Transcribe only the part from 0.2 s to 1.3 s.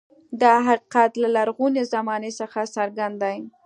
دا حقیقت له